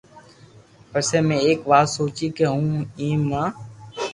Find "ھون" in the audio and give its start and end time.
2.51-2.65